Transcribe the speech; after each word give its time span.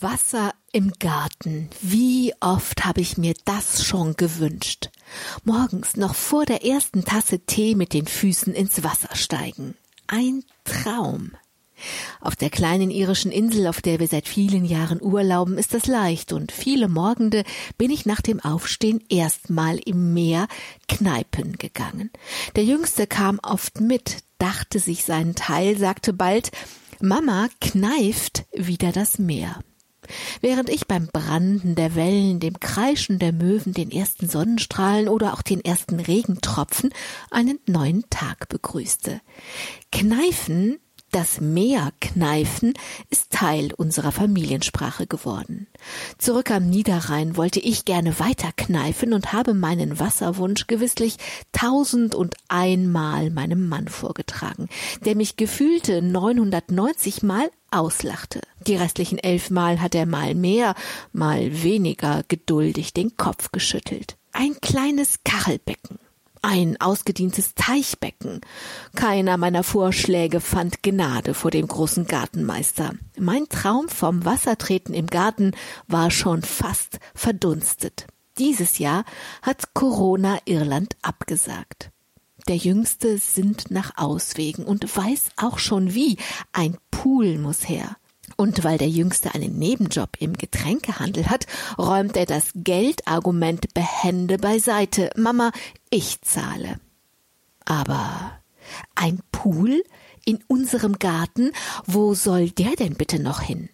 Wasser 0.00 0.54
im 0.72 0.92
Garten. 0.98 1.68
Wie 1.82 2.32
oft 2.40 2.84
habe 2.84 3.00
ich 3.00 3.18
mir 3.18 3.34
das 3.44 3.84
schon 3.84 4.14
gewünscht. 4.16 4.90
Morgens 5.44 5.96
noch 5.96 6.14
vor 6.14 6.46
der 6.46 6.64
ersten 6.64 7.04
Tasse 7.04 7.40
Tee 7.40 7.74
mit 7.74 7.92
den 7.92 8.06
Füßen 8.06 8.54
ins 8.54 8.82
Wasser 8.82 9.14
steigen. 9.14 9.74
Ein 10.06 10.44
Traum. 10.64 11.32
Auf 12.20 12.36
der 12.36 12.48
kleinen 12.48 12.90
irischen 12.90 13.32
Insel, 13.32 13.66
auf 13.66 13.82
der 13.82 14.00
wir 14.00 14.08
seit 14.08 14.28
vielen 14.28 14.64
Jahren 14.64 15.02
urlauben, 15.02 15.58
ist 15.58 15.74
das 15.74 15.86
leicht 15.86 16.32
und 16.32 16.52
viele 16.52 16.88
Morgende 16.88 17.44
bin 17.76 17.90
ich 17.90 18.06
nach 18.06 18.22
dem 18.22 18.40
Aufstehen 18.40 19.02
erstmal 19.08 19.78
im 19.78 20.14
Meer 20.14 20.46
Kneipen 20.88 21.58
gegangen. 21.58 22.10
Der 22.56 22.64
Jüngste 22.64 23.06
kam 23.06 23.40
oft 23.42 23.80
mit, 23.80 24.18
dachte 24.38 24.78
sich 24.78 25.04
seinen 25.04 25.34
Teil, 25.34 25.76
sagte 25.76 26.12
bald, 26.12 26.50
Mama 27.00 27.48
kneift 27.60 28.44
wieder 28.52 28.92
das 28.92 29.18
Meer. 29.18 29.60
Während 30.42 30.68
ich 30.68 30.88
beim 30.88 31.06
Branden 31.06 31.76
der 31.76 31.94
Wellen, 31.94 32.40
dem 32.40 32.58
Kreischen 32.58 33.20
der 33.20 33.32
Möwen, 33.32 33.72
den 33.72 33.92
ersten 33.92 34.28
Sonnenstrahlen 34.28 35.08
oder 35.08 35.34
auch 35.34 35.42
den 35.42 35.64
ersten 35.64 36.00
Regentropfen 36.00 36.92
einen 37.30 37.60
neuen 37.66 38.04
Tag 38.10 38.48
begrüßte. 38.48 39.20
Kneifen 39.92 40.78
das 41.12 41.42
Meer 41.42 41.92
kneifen 42.00 42.72
ist 43.10 43.32
Teil 43.32 43.74
unserer 43.76 44.12
Familiensprache 44.12 45.06
geworden. 45.06 45.66
Zurück 46.16 46.50
am 46.50 46.70
Niederrhein 46.70 47.36
wollte 47.36 47.60
ich 47.60 47.84
gerne 47.84 48.18
weiter 48.18 48.48
kneifen 48.56 49.12
und 49.12 49.34
habe 49.34 49.52
meinen 49.52 50.00
Wasserwunsch 50.00 50.66
gewisslich 50.68 51.18
tausend 51.52 52.14
und 52.14 52.34
einmal 52.48 53.28
meinem 53.28 53.68
Mann 53.68 53.88
vorgetragen, 53.88 54.70
der 55.04 55.14
mich 55.14 55.36
gefühlte 55.36 56.00
990 56.00 57.22
Mal 57.22 57.50
auslachte. 57.70 58.40
Die 58.66 58.76
restlichen 58.76 59.18
elfmal 59.18 59.80
hat 59.80 59.94
er 59.94 60.06
mal 60.06 60.34
mehr, 60.34 60.74
mal 61.12 61.62
weniger 61.62 62.22
geduldig 62.28 62.92
den 62.92 63.16
Kopf 63.16 63.52
geschüttelt. 63.52 64.16
Ein 64.32 64.60
kleines 64.60 65.20
Kachelbecken 65.24 65.98
ein 66.42 66.80
ausgedientes 66.80 67.54
Teichbecken. 67.54 68.40
Keiner 68.96 69.36
meiner 69.36 69.62
Vorschläge 69.62 70.40
fand 70.40 70.82
Gnade 70.82 71.34
vor 71.34 71.52
dem 71.52 71.68
großen 71.68 72.06
Gartenmeister. 72.06 72.94
Mein 73.16 73.48
Traum 73.48 73.88
vom 73.88 74.24
Wassertreten 74.24 74.92
im 74.92 75.06
Garten 75.06 75.52
war 75.86 76.10
schon 76.10 76.42
fast 76.42 76.98
verdunstet. 77.14 78.06
Dieses 78.38 78.78
Jahr 78.78 79.04
hat 79.40 79.72
Corona 79.74 80.38
Irland 80.44 80.96
abgesagt. 81.00 81.90
Der 82.48 82.56
Jüngste 82.56 83.18
sinnt 83.18 83.70
nach 83.70 83.96
Auswegen 83.96 84.64
und 84.64 84.96
weiß 84.96 85.30
auch 85.36 85.58
schon 85.58 85.94
wie. 85.94 86.16
Ein 86.52 86.76
Pool 86.90 87.38
muss 87.38 87.68
her. 87.68 87.96
Und 88.36 88.64
weil 88.64 88.78
der 88.78 88.88
Jüngste 88.88 89.34
einen 89.34 89.58
Nebenjob 89.58 90.10
im 90.18 90.34
Getränkehandel 90.34 91.28
hat, 91.28 91.46
räumt 91.78 92.16
er 92.16 92.26
das 92.26 92.50
Geldargument 92.54 93.74
behende 93.74 94.38
beiseite. 94.38 95.10
Mama, 95.16 95.52
ich 95.90 96.20
zahle. 96.22 96.80
Aber 97.64 98.32
ein 98.94 99.20
Pool 99.30 99.82
in 100.24 100.42
unserem 100.46 100.98
Garten, 100.98 101.52
wo 101.86 102.14
soll 102.14 102.50
der 102.50 102.76
denn 102.76 102.94
bitte 102.94 103.18
noch 103.20 103.40
hin? 103.40 103.68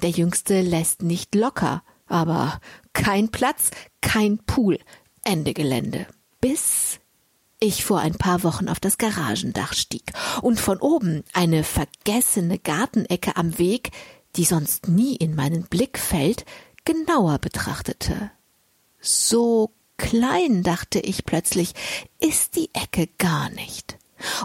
Der 0.00 0.10
Jüngste 0.10 0.62
lässt 0.62 1.02
nicht 1.02 1.34
locker, 1.34 1.82
aber 2.06 2.60
kein 2.92 3.30
Platz, 3.30 3.70
kein 4.00 4.38
Pool, 4.38 4.78
Ende 5.24 5.54
Gelände. 5.54 6.06
Bis 6.40 6.98
ich 7.62 7.84
vor 7.84 8.00
ein 8.00 8.14
paar 8.14 8.42
Wochen 8.42 8.68
auf 8.68 8.80
das 8.80 8.98
Garagendach 8.98 9.72
stieg 9.72 10.12
und 10.42 10.60
von 10.60 10.78
oben 10.78 11.22
eine 11.32 11.64
vergessene 11.64 12.58
Gartenecke 12.58 13.36
am 13.36 13.58
Weg, 13.58 13.90
die 14.36 14.44
sonst 14.44 14.88
nie 14.88 15.16
in 15.16 15.34
meinen 15.34 15.64
Blick 15.64 15.98
fällt, 15.98 16.44
genauer 16.84 17.38
betrachtete. 17.38 18.30
So 19.00 19.70
klein, 19.96 20.62
dachte 20.62 20.98
ich 20.98 21.24
plötzlich, 21.24 21.74
ist 22.18 22.56
die 22.56 22.70
Ecke 22.74 23.08
gar 23.18 23.50
nicht. 23.50 23.98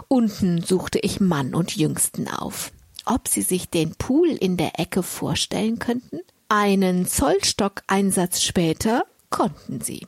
Unten 0.08 0.62
suchte 0.62 0.98
ich 0.98 1.20
Mann 1.20 1.54
und 1.54 1.76
Jüngsten 1.76 2.28
auf. 2.28 2.72
Ob 3.04 3.28
sie 3.28 3.42
sich 3.42 3.68
den 3.68 3.94
Pool 3.94 4.28
in 4.28 4.56
der 4.56 4.78
Ecke 4.78 5.02
vorstellen 5.02 5.78
könnten? 5.78 6.20
Einen 6.48 7.06
Zollstock-Einsatz 7.06 8.42
später 8.42 9.04
konnten 9.30 9.80
sie. 9.80 10.06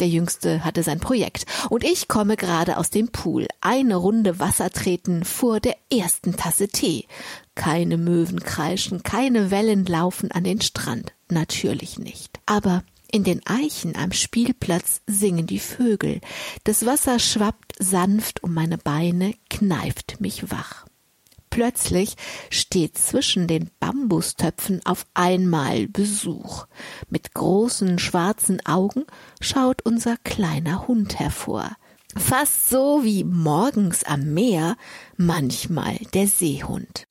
Der 0.00 0.08
Jüngste 0.08 0.64
hatte 0.64 0.82
sein 0.82 1.00
Projekt 1.00 1.44
und 1.70 1.82
ich 1.82 2.08
komme 2.08 2.36
gerade 2.36 2.76
aus 2.76 2.90
dem 2.90 3.08
Pool. 3.08 3.46
Eine 3.60 3.96
Runde 3.96 4.38
Wasser 4.38 4.70
treten 4.70 5.24
vor 5.24 5.60
der 5.60 5.76
ersten 5.92 6.36
Tasse 6.36 6.68
Tee. 6.68 7.06
Keine 7.54 7.96
Möwen 7.96 8.40
kreischen, 8.40 9.02
keine 9.02 9.50
Wellen 9.50 9.84
laufen 9.84 10.30
an 10.30 10.44
den 10.44 10.60
Strand. 10.60 11.12
Natürlich 11.30 11.98
nicht. 11.98 12.38
Aber 12.46 12.84
in 13.10 13.24
den 13.24 13.40
Eichen 13.46 13.96
am 13.96 14.12
Spielplatz 14.12 15.00
singen 15.06 15.46
die 15.46 15.58
Vögel. 15.58 16.20
Das 16.64 16.86
Wasser 16.86 17.18
schwappt 17.18 17.72
sanft 17.78 18.44
um 18.44 18.52
meine 18.54 18.78
Beine, 18.78 19.34
kneift 19.48 20.20
mich 20.20 20.50
wach. 20.50 20.87
Plötzlich 21.50 22.14
steht 22.50 22.98
zwischen 22.98 23.46
den 23.46 23.70
Bambustöpfen 23.80 24.84
auf 24.84 25.06
einmal 25.14 25.88
Besuch. 25.88 26.66
Mit 27.08 27.34
großen 27.34 27.98
schwarzen 27.98 28.64
Augen 28.66 29.04
schaut 29.40 29.82
unser 29.82 30.16
kleiner 30.18 30.86
Hund 30.88 31.18
hervor. 31.18 31.76
Fast 32.16 32.70
so 32.70 33.04
wie 33.04 33.24
morgens 33.24 34.04
am 34.04 34.32
Meer 34.34 34.76
manchmal 35.16 35.96
der 36.14 36.26
Seehund. 36.26 37.06